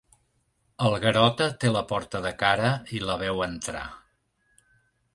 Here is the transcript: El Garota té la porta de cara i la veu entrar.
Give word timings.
El 0.85 0.95
Garota 1.03 1.49
té 1.65 1.71
la 1.75 1.85
porta 1.93 2.23
de 2.25 2.33
cara 2.41 2.73
i 2.99 3.05
la 3.07 3.21
veu 3.27 3.45
entrar. 3.53 3.89